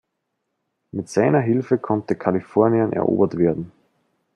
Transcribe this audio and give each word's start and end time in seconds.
Mit 0.89 1.09
seiner 1.09 1.41
Hilfe 1.41 1.77
konnte 1.77 2.15
Kalifornien 2.15 2.91
erobert 2.91 3.37
werden. 3.37 3.71